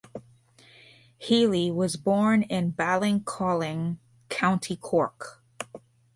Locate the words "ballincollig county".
2.73-4.75